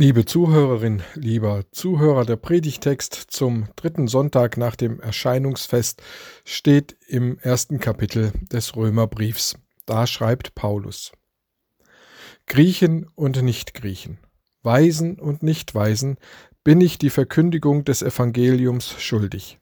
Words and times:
Liebe 0.00 0.24
Zuhörerin, 0.24 1.02
lieber 1.14 1.64
Zuhörer, 1.72 2.24
der 2.24 2.36
Predigtext 2.36 3.12
zum 3.28 3.68
dritten 3.76 4.08
Sonntag 4.08 4.56
nach 4.56 4.74
dem 4.74 4.98
Erscheinungsfest 4.98 6.02
steht 6.42 6.96
im 7.06 7.38
ersten 7.40 7.80
Kapitel 7.80 8.32
des 8.50 8.76
Römerbriefs. 8.76 9.56
Da 9.84 10.06
schreibt 10.06 10.54
Paulus. 10.54 11.12
Griechen 12.46 13.10
und 13.14 13.42
Nichtgriechen, 13.42 14.16
Weisen 14.62 15.18
und 15.18 15.42
Nichtweisen 15.42 16.16
bin 16.64 16.80
ich 16.80 16.96
die 16.96 17.10
Verkündigung 17.10 17.84
des 17.84 18.00
Evangeliums 18.00 18.98
schuldig. 19.02 19.58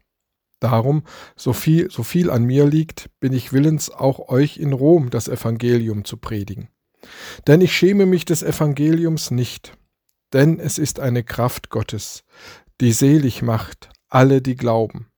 Darum, 0.61 1.03
so 1.35 1.53
viel, 1.53 1.91
so 1.91 2.05
viel 2.05 2.31
an 2.31 2.45
mir 2.45 2.65
liegt, 2.65 3.11
bin 3.19 3.33
ich 3.33 3.53
willens, 3.53 3.91
auch 3.91 4.29
euch 4.29 4.59
in 4.59 4.73
Rom 4.73 5.11
das 5.11 5.27
Evangelium 5.27 6.05
zu 6.05 6.17
predigen. 6.17 6.69
Denn 7.49 7.61
ich 7.61 7.77
schäme 7.77 8.07
mich 8.07 8.25
des 8.25 8.45
Evangeliums 8.45 9.33
nicht, 9.33 9.77
denn 10.33 10.59
es 10.61 10.79
ist 10.79 11.01
eine 11.01 11.25
Kraft 11.25 11.71
Gottes, 11.71 12.25
die 12.81 12.93
selig 12.93 13.43
macht 13.43 13.91
alle, 14.09 14.41
die 14.41 14.57
glauben, 14.57 15.11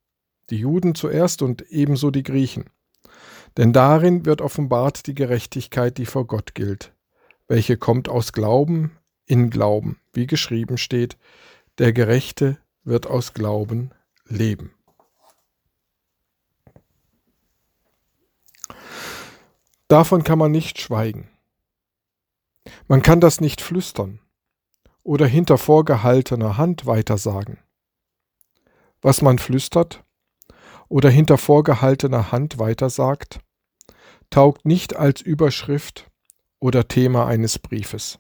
die 0.51 0.59
Juden 0.59 0.95
zuerst 0.95 1.43
und 1.43 1.63
ebenso 1.71 2.11
die 2.11 2.23
Griechen. 2.23 2.71
Denn 3.57 3.73
darin 3.73 4.25
wird 4.27 4.41
offenbart 4.41 5.07
die 5.07 5.15
Gerechtigkeit, 5.15 5.99
die 5.99 6.07
vor 6.07 6.27
Gott 6.27 6.55
gilt, 6.55 6.93
welche 7.49 7.77
kommt 7.77 8.09
aus 8.09 8.33
Glauben 8.33 8.97
in 9.27 9.51
Glauben, 9.51 10.01
wie 10.13 10.27
geschrieben 10.27 10.79
steht, 10.79 11.17
der 11.79 11.93
Gerechte 11.93 12.59
wird 12.85 13.07
aus 13.07 13.33
Glauben 13.33 13.91
leben. 14.27 14.75
Davon 19.89 20.23
kann 20.23 20.39
man 20.39 20.53
nicht 20.53 20.81
schweigen. 20.81 21.29
Man 22.87 23.03
kann 23.03 23.21
das 23.21 23.41
nicht 23.41 23.61
flüstern 23.61 24.21
oder 25.03 25.27
hinter 25.27 25.59
vorgehaltener 25.59 26.57
Hand 26.57 26.87
weitersagen. 26.87 27.59
Was 29.03 29.23
man 29.23 29.39
flüstert 29.39 30.05
oder 30.89 31.09
hinter 31.09 31.39
vorgehaltener 31.39 32.33
Hand 32.33 32.59
weitersagt, 32.59 33.41
taugt 34.29 34.65
nicht 34.65 34.97
als 34.97 35.21
Überschrift 35.21 36.11
oder 36.59 36.87
Thema 36.89 37.27
eines 37.27 37.59
Briefes. 37.59 38.19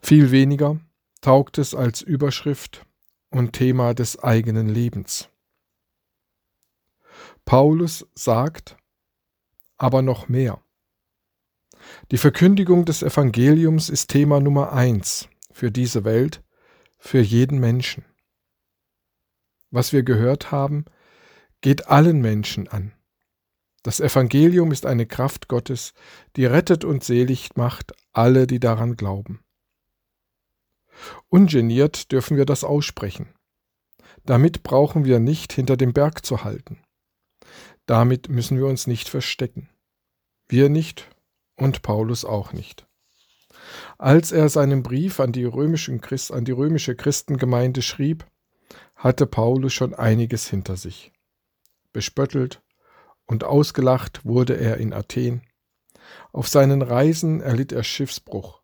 Viel 0.00 0.30
weniger 0.30 0.80
taugt 1.20 1.58
es 1.58 1.74
als 1.74 2.02
Überschrift 2.02 2.86
und 3.30 3.52
Thema 3.52 3.94
des 3.94 4.18
eigenen 4.22 4.68
Lebens. 4.68 5.28
Paulus 7.44 8.06
sagt 8.14 8.76
aber 9.76 10.02
noch 10.02 10.28
mehr. 10.28 10.61
Die 12.10 12.18
Verkündigung 12.18 12.84
des 12.84 13.02
Evangeliums 13.02 13.88
ist 13.88 14.08
Thema 14.08 14.40
Nummer 14.40 14.72
eins 14.72 15.28
für 15.52 15.70
diese 15.70 16.04
Welt, 16.04 16.42
für 16.98 17.20
jeden 17.20 17.58
Menschen. 17.58 18.04
Was 19.70 19.92
wir 19.92 20.02
gehört 20.02 20.50
haben, 20.50 20.84
geht 21.60 21.88
allen 21.88 22.20
Menschen 22.20 22.68
an. 22.68 22.92
Das 23.82 23.98
Evangelium 23.98 24.70
ist 24.70 24.86
eine 24.86 25.06
Kraft 25.06 25.48
Gottes, 25.48 25.92
die 26.36 26.44
rettet 26.44 26.84
und 26.84 27.02
selig 27.02 27.56
macht 27.56 27.92
alle, 28.12 28.46
die 28.46 28.60
daran 28.60 28.96
glauben. 28.96 29.40
Ungeniert 31.28 32.12
dürfen 32.12 32.36
wir 32.36 32.44
das 32.44 32.64
aussprechen. 32.64 33.34
Damit 34.24 34.62
brauchen 34.62 35.04
wir 35.04 35.18
nicht 35.18 35.52
hinter 35.52 35.76
dem 35.76 35.92
Berg 35.92 36.24
zu 36.24 36.44
halten. 36.44 36.82
Damit 37.86 38.28
müssen 38.28 38.56
wir 38.56 38.66
uns 38.66 38.86
nicht 38.86 39.08
verstecken. 39.08 39.68
Wir 40.48 40.68
nicht 40.68 41.08
und 41.62 41.82
Paulus 41.82 42.24
auch 42.24 42.52
nicht. 42.52 42.86
Als 43.96 44.32
er 44.32 44.48
seinen 44.48 44.82
Brief 44.82 45.20
an 45.20 45.32
die, 45.32 45.48
Christ, 46.00 46.32
an 46.32 46.44
die 46.44 46.52
römische 46.52 46.96
Christengemeinde 46.96 47.82
schrieb, 47.82 48.26
hatte 48.96 49.26
Paulus 49.26 49.72
schon 49.72 49.94
einiges 49.94 50.48
hinter 50.48 50.76
sich. 50.76 51.12
Bespöttelt 51.92 52.62
und 53.26 53.44
ausgelacht 53.44 54.24
wurde 54.24 54.56
er 54.58 54.78
in 54.78 54.92
Athen. 54.92 55.42
Auf 56.32 56.48
seinen 56.48 56.82
Reisen 56.82 57.40
erlitt 57.40 57.70
er 57.70 57.84
Schiffsbruch. 57.84 58.60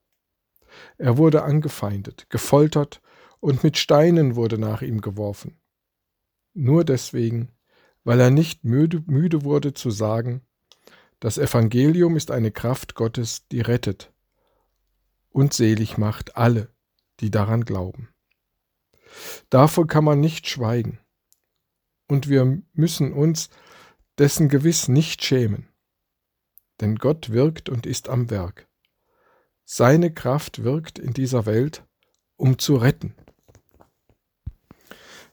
Er 0.96 1.16
wurde 1.18 1.44
angefeindet, 1.44 2.28
gefoltert 2.30 3.00
und 3.38 3.62
mit 3.62 3.78
Steinen 3.78 4.34
wurde 4.34 4.58
nach 4.58 4.82
ihm 4.82 5.00
geworfen. 5.00 5.60
Nur 6.52 6.84
deswegen, 6.84 7.52
weil 8.02 8.18
er 8.18 8.30
nicht 8.30 8.64
müde, 8.64 9.04
müde 9.06 9.44
wurde 9.44 9.72
zu 9.72 9.90
sagen, 9.90 10.42
das 11.20 11.38
Evangelium 11.38 12.16
ist 12.16 12.30
eine 12.30 12.50
Kraft 12.50 12.94
Gottes, 12.94 13.48
die 13.48 13.60
rettet 13.60 14.12
und 15.30 15.52
selig 15.52 15.98
macht 15.98 16.36
alle, 16.36 16.68
die 17.20 17.30
daran 17.30 17.64
glauben. 17.64 18.08
Davon 19.50 19.86
kann 19.86 20.04
man 20.04 20.20
nicht 20.20 20.48
schweigen. 20.48 20.98
Und 22.08 22.28
wir 22.28 22.62
müssen 22.72 23.12
uns 23.12 23.50
dessen 24.18 24.48
gewiss 24.48 24.88
nicht 24.88 25.24
schämen. 25.24 25.68
Denn 26.80 26.96
Gott 26.96 27.30
wirkt 27.30 27.68
und 27.68 27.86
ist 27.86 28.08
am 28.08 28.30
Werk. 28.30 28.68
Seine 29.64 30.12
Kraft 30.12 30.64
wirkt 30.64 30.98
in 30.98 31.12
dieser 31.12 31.44
Welt, 31.44 31.84
um 32.36 32.58
zu 32.58 32.76
retten. 32.76 33.14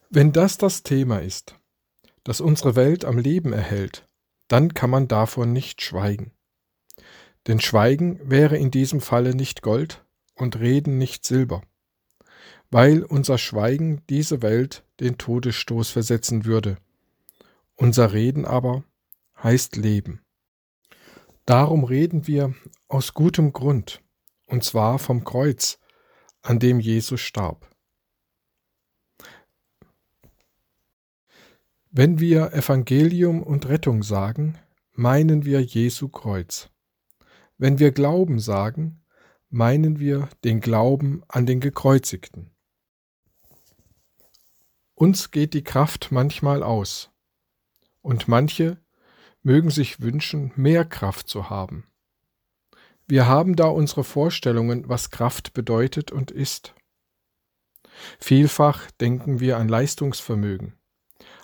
Wenn 0.09 0.31
das 0.33 0.57
das 0.57 0.83
Thema 0.83 1.19
ist, 1.19 1.59
das 2.23 2.41
unsere 2.41 2.75
Welt 2.75 3.05
am 3.05 3.17
Leben 3.17 3.53
erhält, 3.53 4.07
dann 4.47 4.73
kann 4.73 4.89
man 4.89 5.07
davon 5.07 5.53
nicht 5.53 5.81
schweigen. 5.81 6.31
Denn 7.47 7.59
Schweigen 7.59 8.19
wäre 8.29 8.57
in 8.57 8.71
diesem 8.71 9.01
Falle 9.01 9.35
nicht 9.35 9.61
Gold 9.61 10.03
und 10.33 10.59
Reden 10.59 10.97
nicht 10.97 11.25
Silber, 11.25 11.61
weil 12.71 13.03
unser 13.03 13.37
Schweigen 13.37 14.01
diese 14.09 14.41
Welt 14.41 14.83
den 14.99 15.17
Todesstoß 15.17 15.89
versetzen 15.89 16.45
würde. 16.45 16.77
Unser 17.75 18.13
Reden 18.13 18.45
aber 18.45 18.83
heißt 19.41 19.75
Leben. 19.75 20.21
Darum 21.45 21.83
reden 21.83 22.25
wir 22.25 22.55
aus 22.87 23.13
gutem 23.13 23.53
Grund, 23.53 24.01
und 24.47 24.63
zwar 24.63 24.97
vom 24.97 25.23
Kreuz, 25.23 25.77
an 26.41 26.59
dem 26.59 26.79
Jesus 26.79 27.21
starb. 27.21 27.69
Wenn 31.97 32.19
wir 32.19 32.51
Evangelium 32.51 33.41
und 33.41 33.69
Rettung 33.69 34.03
sagen, 34.03 34.59
meinen 34.91 35.45
wir 35.45 35.61
Jesu 35.61 36.09
Kreuz. 36.09 36.69
Wenn 37.57 37.79
wir 37.79 37.93
Glauben 37.93 38.41
sagen, 38.41 39.01
meinen 39.47 39.97
wir 39.97 40.27
den 40.43 40.59
Glauben 40.59 41.23
an 41.29 41.45
den 41.45 41.61
Gekreuzigten. 41.61 42.51
Uns 44.93 45.31
geht 45.31 45.53
die 45.53 45.63
Kraft 45.63 46.11
manchmal 46.11 46.63
aus, 46.63 47.11
und 48.01 48.27
manche 48.27 48.77
mögen 49.41 49.69
sich 49.69 50.01
wünschen, 50.01 50.51
mehr 50.57 50.83
Kraft 50.83 51.29
zu 51.29 51.49
haben. 51.49 51.87
Wir 53.07 53.25
haben 53.25 53.55
da 53.55 53.67
unsere 53.67 54.03
Vorstellungen, 54.03 54.89
was 54.89 55.11
Kraft 55.11 55.53
bedeutet 55.53 56.11
und 56.11 56.29
ist. 56.29 56.75
Vielfach 58.19 58.91
denken 58.91 59.39
wir 59.39 59.55
an 59.55 59.69
Leistungsvermögen 59.69 60.77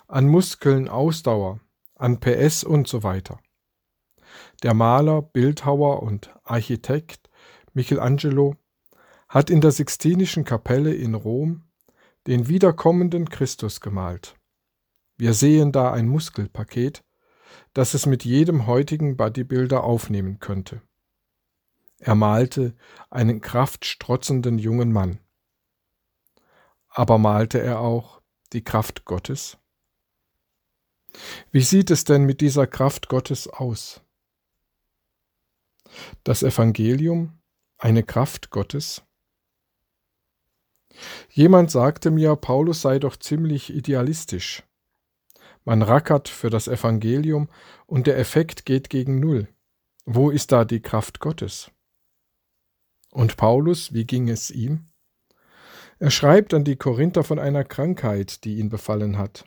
an 0.08 0.28
Muskeln, 0.28 0.88
Ausdauer, 0.88 1.60
an 1.94 2.20
PS 2.20 2.64
und 2.64 2.88
so 2.88 3.02
weiter. 3.02 3.40
Der 4.62 4.74
Maler, 4.74 5.22
Bildhauer 5.22 6.02
und 6.02 6.34
Architekt 6.44 7.30
Michelangelo 7.74 8.56
hat 9.28 9.50
in 9.50 9.60
der 9.60 9.72
Sixtinischen 9.72 10.44
Kapelle 10.44 10.94
in 10.94 11.14
Rom 11.14 11.64
den 12.26 12.48
wiederkommenden 12.48 13.28
Christus 13.28 13.80
gemalt. 13.80 14.36
Wir 15.16 15.34
sehen 15.34 15.72
da 15.72 15.92
ein 15.92 16.08
Muskelpaket, 16.08 17.04
das 17.74 17.94
es 17.94 18.06
mit 18.06 18.24
jedem 18.24 18.66
heutigen 18.66 19.16
Bodybuilder 19.16 19.84
aufnehmen 19.84 20.38
könnte. 20.38 20.82
Er 21.98 22.14
malte 22.14 22.74
einen 23.10 23.40
kraftstrotzenden 23.40 24.58
jungen 24.58 24.92
Mann. 24.92 25.20
Aber 26.88 27.18
malte 27.18 27.60
er 27.60 27.80
auch 27.80 28.20
die 28.52 28.64
Kraft 28.64 29.04
Gottes? 29.04 29.56
Wie 31.50 31.60
sieht 31.60 31.90
es 31.90 32.04
denn 32.04 32.24
mit 32.24 32.40
dieser 32.40 32.66
Kraft 32.66 33.08
Gottes 33.08 33.48
aus? 33.48 34.00
Das 36.24 36.42
Evangelium, 36.42 37.38
eine 37.78 38.02
Kraft 38.02 38.50
Gottes? 38.50 39.02
Jemand 41.30 41.70
sagte 41.70 42.10
mir, 42.10 42.36
Paulus 42.36 42.82
sei 42.82 42.98
doch 42.98 43.16
ziemlich 43.16 43.72
idealistisch. 43.72 44.62
Man 45.64 45.82
rackert 45.82 46.28
für 46.28 46.50
das 46.50 46.68
Evangelium 46.68 47.48
und 47.86 48.06
der 48.06 48.18
Effekt 48.18 48.66
geht 48.66 48.90
gegen 48.90 49.20
Null. 49.20 49.48
Wo 50.04 50.30
ist 50.30 50.50
da 50.50 50.64
die 50.64 50.80
Kraft 50.80 51.20
Gottes? 51.20 51.70
Und 53.10 53.36
Paulus, 53.36 53.92
wie 53.92 54.04
ging 54.04 54.28
es 54.28 54.50
ihm? 54.50 54.88
Er 55.98 56.10
schreibt 56.10 56.52
an 56.54 56.64
die 56.64 56.76
Korinther 56.76 57.22
von 57.22 57.38
einer 57.38 57.62
Krankheit, 57.62 58.44
die 58.44 58.56
ihn 58.56 58.70
befallen 58.70 59.18
hat. 59.18 59.44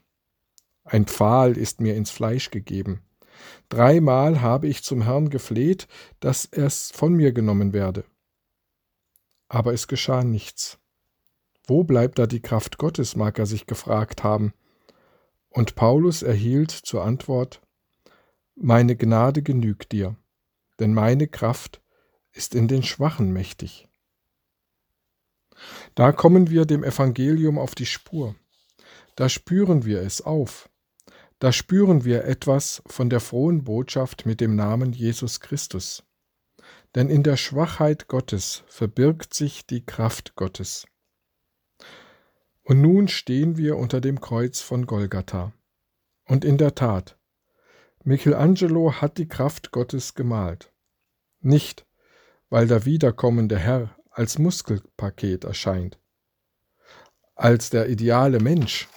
Ein 0.86 1.06
Pfahl 1.06 1.58
ist 1.58 1.82
mir 1.82 1.96
ins 1.96 2.12
Fleisch 2.12 2.52
gegeben. 2.52 3.02
Dreimal 3.70 4.42
habe 4.42 4.68
ich 4.68 4.84
zum 4.84 5.02
Herrn 5.02 5.30
gefleht, 5.30 5.88
dass 6.20 6.46
es 6.46 6.92
von 6.92 7.14
mir 7.14 7.34
genommen 7.34 7.74
werde. 7.74 8.06
aber 9.48 9.74
es 9.74 9.88
geschah 9.88 10.24
nichts. 10.24 10.80
Wo 11.68 11.84
bleibt 11.84 12.20
da 12.20 12.28
die 12.28 12.42
Kraft 12.42 12.78
Gottes, 12.78 13.16
mag 13.16 13.40
er 13.40 13.46
sich 13.46 13.66
gefragt 13.68 14.24
haben. 14.24 14.54
Und 15.50 15.76
Paulus 15.76 16.24
erhielt 16.24 16.72
zur 16.72 17.04
Antwort, 17.04 17.62
Meine 18.56 18.96
Gnade 18.96 19.42
genügt 19.42 19.92
dir, 19.92 20.16
denn 20.80 20.94
meine 20.94 21.28
Kraft 21.28 21.82
ist 22.32 22.56
in 22.56 22.68
den 22.68 22.84
Schwachen 22.84 23.32
mächtig. 23.32 23.88
Da 25.96 26.12
kommen 26.12 26.50
wir 26.50 26.66
dem 26.66 26.84
Evangelium 26.84 27.58
auf 27.58 27.76
die 27.76 27.86
Spur. 27.86 28.36
Da 29.16 29.30
spüren 29.30 29.86
wir 29.86 30.02
es 30.02 30.22
auf. 30.22 30.70
Da 31.40 31.52
spüren 31.52 32.06
wir 32.06 32.26
etwas 32.26 32.82
von 32.88 33.10
der 33.10 33.20
frohen 33.20 33.64
Botschaft 33.64 34.26
mit 34.26 34.40
dem 34.40 34.56
Namen 34.56 34.94
Jesus 34.94 35.40
Christus. 35.42 36.04
Denn 36.96 37.10
in 37.10 37.24
der 37.24 37.36
Schwachheit 37.36 38.08
Gottes 38.08 38.64
verbirgt 38.68 39.34
sich 39.34 39.68
die 39.68 39.86
Kraft 39.86 40.36
Gottes. 40.36 40.86
Und 42.64 42.82
nun 42.82 43.08
stehen 43.08 43.58
wir 43.58 43.78
unter 43.78 44.02
dem 44.02 44.22
Kreuz 44.22 44.62
von 44.62 44.88
Golgatha. 44.88 45.54
Und 46.26 46.46
in 46.46 46.58
der 46.58 46.74
Tat, 46.74 47.20
Michelangelo 48.04 48.94
hat 48.94 49.18
die 49.18 49.28
Kraft 49.28 49.72
Gottes 49.72 50.16
gemalt. 50.16 50.74
Nicht, 51.42 51.86
weil 52.50 52.68
der 52.68 52.86
wiederkommende 52.86 53.60
Herr 53.60 53.96
als 54.10 54.40
Muskelpaket 54.40 55.44
erscheint, 55.44 56.00
als 57.36 57.70
der 57.70 57.90
ideale 57.90 58.40
Mensch. 58.40 58.88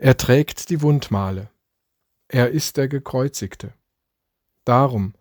Er 0.00 0.16
trägt 0.16 0.70
die 0.70 0.80
Wundmale. 0.80 1.50
Er 2.28 2.50
ist 2.50 2.76
der 2.76 2.86
Gekreuzigte. 2.86 3.74
Darum 4.64 5.14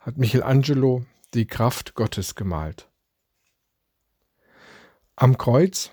hat 0.00 0.18
Michelangelo 0.18 1.06
die 1.32 1.46
Kraft 1.46 1.94
Gottes 1.94 2.34
gemalt. 2.34 2.90
Am 5.16 5.38
Kreuz, 5.38 5.92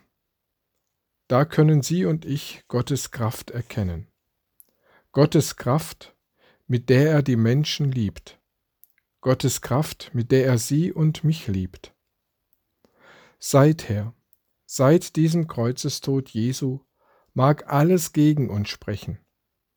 da 1.29 1.45
können 1.45 1.81
Sie 1.81 2.03
und 2.03 2.25
ich 2.25 2.65
Gottes 2.67 3.11
Kraft 3.11 3.51
erkennen. 3.51 4.07
Gottes 5.13 5.55
Kraft, 5.55 6.13
mit 6.67 6.89
der 6.89 7.11
er 7.11 7.23
die 7.23 7.37
Menschen 7.37 7.89
liebt. 7.89 8.37
Gottes 9.21 9.61
Kraft, 9.61 10.11
mit 10.13 10.33
der 10.33 10.45
er 10.45 10.57
Sie 10.57 10.91
und 10.91 11.23
mich 11.23 11.47
liebt. 11.47 11.95
Seither, 13.39 14.13
seit 14.65 15.15
diesem 15.15 15.47
Kreuzestod 15.47 16.27
Jesu, 16.31 16.81
mag 17.35 17.71
alles 17.71 18.13
gegen 18.13 18.49
uns 18.49 18.69
sprechen. 18.69 19.19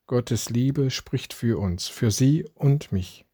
Gottes 0.06 0.49
Liebe 0.49 0.90
spricht 0.90 1.34
für 1.34 1.58
uns, 1.58 1.88
für 1.88 2.10
Sie 2.10 2.49
und 2.55 2.93
mich. 2.93 3.26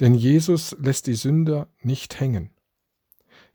Denn 0.00 0.14
Jesus 0.14 0.74
lässt 0.78 1.08
die 1.08 1.14
Sünder 1.14 1.68
nicht 1.80 2.20
hängen, 2.20 2.50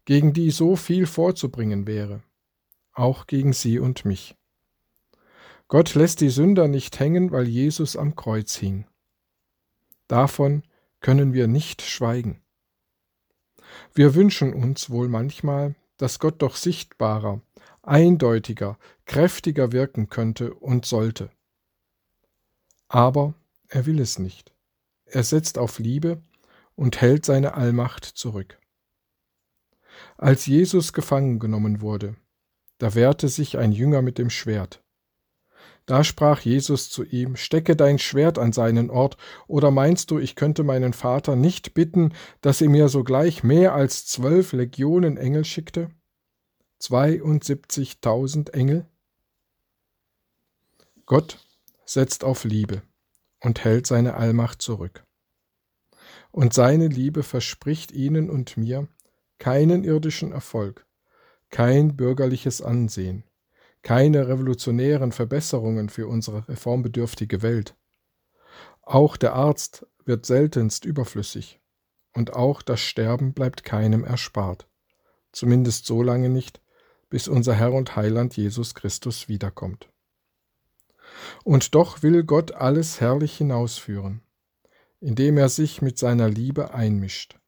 gegen 0.06 0.34
die 0.34 0.52
so 0.52 0.76
viel 0.76 1.08
vorzubringen 1.08 1.88
wäre, 1.88 2.22
auch 2.92 3.26
gegen 3.26 3.54
Sie 3.54 3.80
und 3.80 4.06
mich. 4.06 4.36
Gott 5.70 5.96
lässt 5.96 6.22
die 6.22 6.30
Sünder 6.30 6.68
nicht 6.68 7.00
hängen, 7.00 7.32
weil 7.32 7.48
Jesus 7.48 7.96
am 7.96 8.16
Kreuz 8.16 8.56
hing. 8.56 8.86
Davon 10.08 10.64
können 11.00 11.34
wir 11.34 11.48
nicht 11.48 11.82
schweigen. 11.82 12.42
Wir 13.94 14.14
wünschen 14.14 14.54
uns 14.54 14.90
wohl 14.90 15.08
manchmal, 15.08 15.76
dass 15.98 16.20
Gott 16.20 16.42
doch 16.42 16.56
sichtbarer, 16.56 17.42
eindeutiger, 17.88 18.78
kräftiger 19.06 19.72
wirken 19.72 20.10
könnte 20.10 20.54
und 20.54 20.86
sollte. 20.86 21.30
Aber 22.88 23.34
er 23.70 23.86
will 23.86 24.00
es 24.00 24.20
nicht. 24.20 24.54
Er 25.06 25.24
setzt 25.24 25.58
auf 25.58 25.80
Liebe 25.80 26.22
und 26.76 27.02
hält 27.02 27.26
seine 27.26 27.54
Allmacht 27.54 28.06
zurück. 28.06 28.60
Als 30.18 30.46
Jesus 30.46 30.94
gefangen 30.94 31.40
genommen 31.40 31.82
wurde, 31.82 32.16
da 32.78 32.94
wehrte 32.94 33.30
sich 33.30 33.58
ein 33.58 33.72
Jünger 33.72 34.02
mit 34.02 34.18
dem 34.18 34.30
Schwert. 34.30 34.84
Da 35.86 36.04
sprach 36.04 36.42
Jesus 36.42 36.90
zu 36.90 37.06
ihm, 37.06 37.38
Stecke 37.38 37.78
dein 37.78 37.98
Schwert 37.98 38.38
an 38.38 38.52
seinen 38.52 38.90
Ort, 38.90 39.16
oder 39.48 39.72
meinst 39.72 40.12
du, 40.12 40.20
ich 40.20 40.36
könnte 40.36 40.64
meinen 40.64 40.92
Vater 40.92 41.38
nicht 41.38 41.74
bitten, 41.74 42.14
dass 42.42 42.60
er 42.62 42.70
mir 42.70 42.90
sogleich 42.90 43.42
mehr 43.44 43.74
als 43.74 44.06
zwölf 44.06 44.52
Legionen 44.52 45.16
Engel 45.16 45.46
schickte? 45.46 45.90
Zweiundsiebzigtausend 46.80 48.54
Engel? 48.54 48.86
Gott 51.08 51.40
setzt 51.86 52.24
auf 52.24 52.44
Liebe 52.44 52.84
und 53.42 53.64
hält 53.64 53.88
seine 53.88 54.14
Allmacht 54.14 54.62
zurück. 54.62 55.04
Und 56.32 56.54
seine 56.54 56.88
Liebe 56.88 57.24
verspricht 57.24 57.92
ihnen 57.92 58.30
und 58.30 58.58
mir 58.58 58.88
keinen 59.40 59.84
irdischen 59.84 60.32
Erfolg, 60.32 60.86
kein 61.50 61.96
bürgerliches 61.96 62.62
Ansehen, 62.62 63.24
keine 63.82 64.28
revolutionären 64.28 65.12
Verbesserungen 65.12 65.90
für 65.90 66.08
unsere 66.08 66.48
reformbedürftige 66.48 67.42
Welt. 67.42 67.76
Auch 68.84 69.18
der 69.18 69.34
Arzt 69.34 69.88
wird 70.06 70.26
seltenst 70.26 70.86
überflüssig 70.86 71.60
und 72.14 72.34
auch 72.34 72.62
das 72.62 72.82
Sterben 72.82 73.34
bleibt 73.34 73.64
keinem 73.64 74.04
erspart, 74.04 74.68
zumindest 75.32 75.86
so 75.86 76.04
lange 76.04 76.30
nicht, 76.30 76.62
bis 77.10 77.28
unser 77.28 77.54
Herr 77.54 77.74
und 77.74 77.96
Heiland 77.96 78.36
Jesus 78.36 78.76
Christus 78.76 79.28
wiederkommt. 79.28 79.90
Und 81.44 81.76
doch 81.76 82.04
will 82.04 82.24
Gott 82.24 82.52
alles 82.52 83.00
herrlich 83.00 83.38
hinausführen, 83.38 84.22
indem 85.00 85.38
er 85.38 85.50
sich 85.50 85.82
mit 85.82 85.98
seiner 85.98 86.30
Liebe 86.30 86.74
einmischt. 86.74 87.40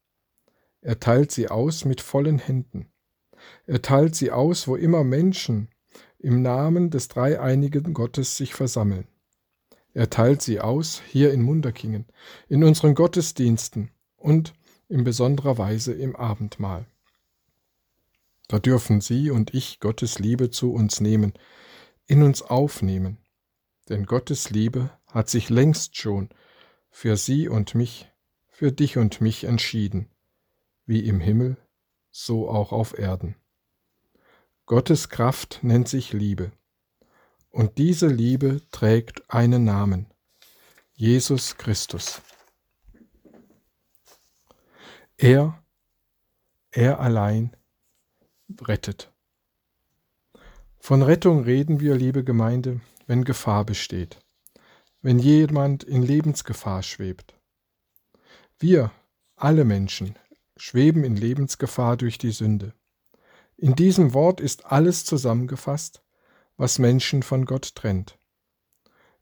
Er 0.81 0.99
teilt 0.99 1.31
sie 1.31 1.49
aus 1.49 1.85
mit 1.85 2.01
vollen 2.01 2.39
Händen. 2.39 2.89
Er 3.65 3.81
teilt 3.81 4.15
sie 4.15 4.31
aus, 4.31 4.67
wo 4.67 4.75
immer 4.75 5.03
Menschen 5.03 5.69
im 6.19 6.41
Namen 6.41 6.89
des 6.89 7.07
dreieinigen 7.07 7.93
Gottes 7.93 8.37
sich 8.37 8.53
versammeln. 8.53 9.07
Er 9.93 10.09
teilt 10.09 10.41
sie 10.41 10.59
aus 10.59 11.01
hier 11.07 11.33
in 11.33 11.41
Munderkingen, 11.41 12.05
in 12.47 12.63
unseren 12.63 12.95
Gottesdiensten 12.95 13.91
und 14.17 14.53
in 14.87 15.03
besonderer 15.03 15.57
Weise 15.57 15.93
im 15.93 16.15
Abendmahl. 16.15 16.85
Da 18.49 18.57
dürfen 18.57 18.99
Sie 18.99 19.29
und 19.29 19.53
ich 19.53 19.79
Gottes 19.79 20.17
Liebe 20.17 20.49
zu 20.49 20.73
uns 20.73 21.01
nehmen, 21.01 21.33
in 22.07 22.23
uns 22.23 22.41
aufnehmen, 22.41 23.19
denn 23.89 24.07
Gottes 24.07 24.49
Liebe 24.49 24.89
hat 25.05 25.29
sich 25.29 25.49
längst 25.51 25.97
schon 25.97 26.29
für 26.89 27.15
Sie 27.15 27.47
und 27.47 27.75
mich, 27.75 28.11
für 28.47 28.71
dich 28.71 28.97
und 28.97 29.21
mich 29.21 29.43
entschieden, 29.43 30.09
wie 30.87 31.05
im 31.05 31.19
Himmel, 31.19 31.57
so 32.09 32.49
auch 32.49 32.71
auf 32.71 32.97
Erden. 32.97 33.35
Gottes 34.65 35.09
Kraft 35.09 35.59
nennt 35.61 35.87
sich 35.87 36.11
Liebe. 36.11 36.51
Und 37.51 37.77
diese 37.77 38.07
Liebe 38.07 38.61
trägt 38.71 39.29
einen 39.29 39.63
Namen. 39.63 40.07
Jesus 40.93 41.57
Christus. 41.57 42.23
Er, 45.17 45.63
er 46.71 46.99
allein 46.99 47.55
rettet. 48.61 49.11
Von 50.79 51.01
Rettung 51.01 51.43
reden 51.43 51.79
wir, 51.79 51.95
liebe 51.95 52.23
Gemeinde, 52.23 52.81
wenn 53.05 53.23
Gefahr 53.23 53.65
besteht, 53.65 54.19
wenn 55.01 55.19
jemand 55.19 55.83
in 55.83 56.01
Lebensgefahr 56.01 56.83
schwebt. 56.83 57.35
Wir, 58.57 58.91
alle 59.35 59.65
Menschen, 59.65 60.17
schweben 60.57 61.03
in 61.03 61.15
Lebensgefahr 61.15 61.97
durch 61.97 62.17
die 62.17 62.31
Sünde. 62.31 62.73
In 63.55 63.75
diesem 63.75 64.13
Wort 64.13 64.39
ist 64.41 64.65
alles 64.65 65.05
zusammengefasst, 65.05 66.01
was 66.57 66.79
Menschen 66.79 67.23
von 67.23 67.45
Gott 67.45 67.75
trennt. 67.75 68.17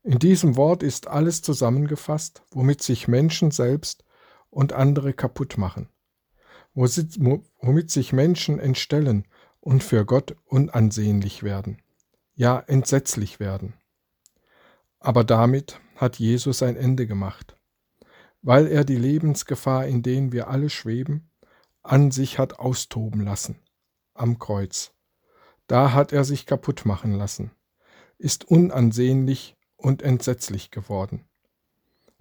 In 0.04 0.20
diesem 0.20 0.56
Wort 0.56 0.84
ist 0.84 1.08
alles 1.08 1.42
zusammengefasst, 1.42 2.44
womit 2.52 2.82
sich 2.82 3.08
Menschen 3.08 3.52
selbst 3.52 4.06
und 4.50 4.74
andere 4.74 5.14
kaputt 5.14 5.58
machen, 5.58 5.90
womit 6.78 7.92
sich 7.92 8.14
Menschen 8.14 8.60
entstellen 8.60 9.26
und 9.60 9.84
für 9.84 10.06
Gott 10.06 10.36
unansehnlich 10.46 11.44
werden, 11.44 11.82
ja 12.36 12.60
entsetzlich 12.60 13.40
werden. 13.40 13.74
Aber 15.00 15.24
damit 15.24 15.80
hat 15.96 16.20
Jesus 16.20 16.62
ein 16.62 16.76
Ende 16.76 17.08
gemacht, 17.08 17.58
weil 18.42 18.68
er 18.68 18.86
die 18.86 18.96
Lebensgefahr, 18.96 19.88
in 19.88 20.04
denen 20.04 20.32
wir 20.32 20.50
alle 20.50 20.70
schweben, 20.70 21.32
an 21.82 22.12
sich 22.12 22.38
hat 22.38 22.60
austoben 22.60 23.22
lassen 23.22 23.60
am 24.14 24.40
Kreuz. 24.40 24.94
Da 25.68 25.94
hat 25.94 26.12
er 26.12 26.24
sich 26.24 26.46
kaputt 26.46 26.86
machen 26.86 27.14
lassen, 27.14 27.52
ist 28.18 28.46
unansehnlich 28.46 29.56
und 29.76 30.02
entsetzlich 30.02 30.72
geworden. 30.72 31.28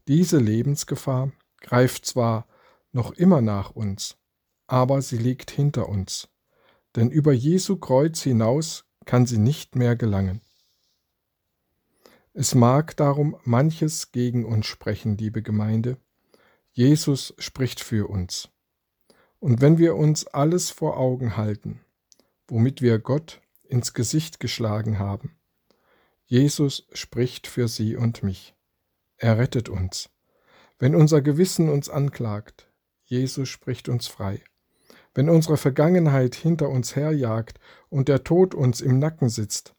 Diese 0.08 0.38
Lebensgefahr 0.38 1.32
greift 1.60 2.06
zwar 2.06 2.46
noch 2.92 3.12
immer 3.12 3.40
nach 3.40 3.70
uns, 3.70 4.16
aber 4.66 5.02
sie 5.02 5.18
liegt 5.18 5.50
hinter 5.50 5.88
uns, 5.88 6.28
denn 6.94 7.10
über 7.10 7.32
Jesu 7.32 7.76
Kreuz 7.76 8.22
hinaus 8.22 8.84
kann 9.04 9.26
sie 9.26 9.38
nicht 9.38 9.76
mehr 9.76 9.96
gelangen. 9.96 10.40
Es 12.32 12.54
mag 12.54 12.96
darum 12.96 13.36
manches 13.44 14.12
gegen 14.12 14.44
uns 14.44 14.66
sprechen, 14.66 15.16
liebe 15.16 15.42
Gemeinde, 15.42 15.96
Jesus 16.72 17.34
spricht 17.38 17.80
für 17.80 18.10
uns. 18.10 18.50
Und 19.38 19.60
wenn 19.60 19.78
wir 19.78 19.96
uns 19.96 20.26
alles 20.26 20.70
vor 20.70 20.98
Augen 20.98 21.36
halten, 21.36 21.80
womit 22.48 22.82
wir 22.82 22.98
Gott 22.98 23.40
ins 23.64 23.94
Gesicht 23.94 24.40
geschlagen 24.40 24.98
haben, 24.98 25.38
Jesus 26.26 26.88
spricht 26.92 27.46
für 27.46 27.68
sie 27.68 27.96
und 27.96 28.22
mich. 28.22 28.54
Er 29.16 29.38
rettet 29.38 29.68
uns. 29.68 30.10
Wenn 30.78 30.94
unser 30.94 31.22
Gewissen 31.22 31.68
uns 31.70 31.88
anklagt, 31.88 32.70
Jesus 33.04 33.48
spricht 33.48 33.88
uns 33.88 34.08
frei. 34.08 34.42
Wenn 35.16 35.30
unsere 35.30 35.56
Vergangenheit 35.56 36.34
hinter 36.34 36.68
uns 36.68 36.94
herjagt 36.94 37.58
und 37.88 38.08
der 38.08 38.22
Tod 38.22 38.54
uns 38.54 38.82
im 38.82 38.98
Nacken 38.98 39.30
sitzt, 39.30 39.74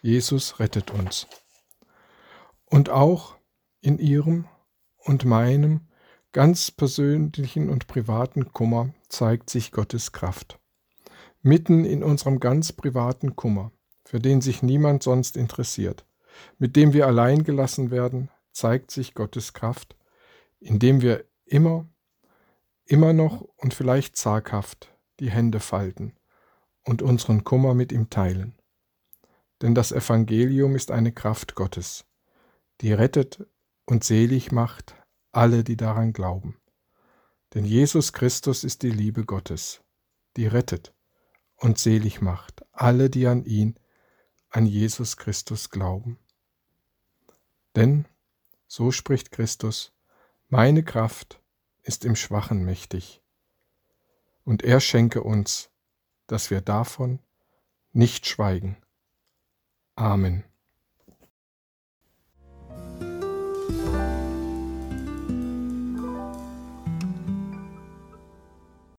Jesus 0.00 0.58
rettet 0.58 0.90
uns. 0.90 1.26
Und 2.64 2.88
auch 2.88 3.36
in 3.82 3.98
ihrem 3.98 4.46
und 4.96 5.26
meinem 5.26 5.82
ganz 6.32 6.70
persönlichen 6.70 7.68
und 7.68 7.88
privaten 7.88 8.54
Kummer 8.54 8.94
zeigt 9.10 9.50
sich 9.50 9.70
Gottes 9.70 10.12
Kraft. 10.12 10.58
Mitten 11.42 11.84
in 11.84 12.02
unserem 12.02 12.40
ganz 12.40 12.72
privaten 12.72 13.36
Kummer, 13.36 13.72
für 14.06 14.18
den 14.18 14.40
sich 14.40 14.62
niemand 14.62 15.02
sonst 15.02 15.36
interessiert, 15.36 16.06
mit 16.58 16.74
dem 16.74 16.94
wir 16.94 17.06
allein 17.06 17.44
gelassen 17.44 17.90
werden, 17.90 18.30
zeigt 18.52 18.92
sich 18.92 19.12
Gottes 19.12 19.52
Kraft, 19.52 19.94
indem 20.58 21.02
wir 21.02 21.26
immer, 21.44 21.86
immer 22.90 23.12
noch 23.12 23.42
und 23.56 23.72
vielleicht 23.72 24.16
zaghaft 24.16 24.92
die 25.20 25.30
Hände 25.30 25.60
falten 25.60 26.16
und 26.82 27.02
unseren 27.02 27.44
Kummer 27.44 27.72
mit 27.72 27.92
ihm 27.92 28.10
teilen. 28.10 28.58
Denn 29.62 29.76
das 29.76 29.92
Evangelium 29.92 30.74
ist 30.74 30.90
eine 30.90 31.12
Kraft 31.12 31.54
Gottes, 31.54 32.04
die 32.80 32.92
rettet 32.92 33.46
und 33.86 34.02
selig 34.02 34.50
macht 34.50 34.96
alle, 35.30 35.62
die 35.62 35.76
daran 35.76 36.12
glauben. 36.12 36.60
Denn 37.54 37.64
Jesus 37.64 38.12
Christus 38.12 38.64
ist 38.64 38.82
die 38.82 38.90
Liebe 38.90 39.24
Gottes, 39.24 39.82
die 40.36 40.48
rettet 40.48 40.92
und 41.54 41.78
selig 41.78 42.20
macht 42.20 42.64
alle, 42.72 43.08
die 43.08 43.28
an 43.28 43.44
ihn, 43.44 43.78
an 44.48 44.66
Jesus 44.66 45.16
Christus 45.16 45.70
glauben. 45.70 46.18
Denn, 47.76 48.06
so 48.66 48.90
spricht 48.90 49.30
Christus, 49.30 49.92
meine 50.48 50.82
Kraft 50.82 51.39
ist 51.82 52.04
im 52.04 52.16
Schwachen 52.16 52.64
mächtig. 52.64 53.22
Und 54.44 54.62
er 54.62 54.80
schenke 54.80 55.22
uns, 55.22 55.70
dass 56.26 56.50
wir 56.50 56.60
davon 56.60 57.20
nicht 57.92 58.26
schweigen. 58.26 58.76
Amen. 59.96 60.44